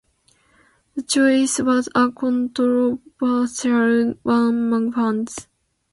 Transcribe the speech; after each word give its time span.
The 0.95 1.03
choice 1.03 1.59
was 1.59 1.87
a 1.93 2.09
controversial 2.11 4.15
one 4.23 4.49
among 4.55 4.93
fans. 4.93 5.47